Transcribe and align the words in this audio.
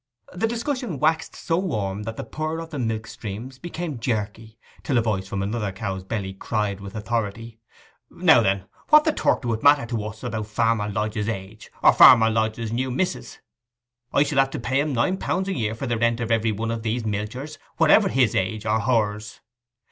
The 0.33 0.47
discussion 0.47 0.97
waxed 0.97 1.35
so 1.35 1.59
warm 1.59 2.01
that 2.09 2.17
the 2.17 2.23
purr 2.23 2.57
of 2.57 2.71
the 2.71 2.79
milk 2.79 3.05
streams 3.05 3.59
became 3.59 3.99
jerky, 3.99 4.57
till 4.81 4.97
a 4.97 5.01
voice 5.03 5.27
from 5.27 5.43
another 5.43 5.71
cow's 5.71 6.03
belly 6.03 6.33
cried 6.33 6.81
with 6.81 6.95
authority, 6.95 7.59
'Now 8.09 8.41
then, 8.41 8.63
what 8.89 9.03
the 9.03 9.13
Turk 9.13 9.43
do 9.43 9.53
it 9.53 9.61
matter 9.61 9.85
to 9.85 10.03
us 10.05 10.23
about 10.23 10.47
Farmer 10.47 10.89
Lodge's 10.89 11.29
age, 11.29 11.69
or 11.83 11.93
Farmer 11.93 12.31
Lodge's 12.31 12.71
new 12.71 12.89
mis'ess? 12.89 13.41
I 14.11 14.23
shall 14.23 14.39
have 14.39 14.49
to 14.49 14.59
pay 14.59 14.79
him 14.79 14.91
nine 14.93 15.17
pound 15.17 15.47
a 15.47 15.53
year 15.53 15.75
for 15.75 15.85
the 15.85 15.99
rent 15.99 16.19
of 16.19 16.31
every 16.31 16.51
one 16.51 16.71
of 16.71 16.81
these 16.81 17.03
milchers, 17.05 17.59
whatever 17.77 18.09
his 18.09 18.33
age 18.33 18.65
or 18.65 18.79
hers. 18.79 19.39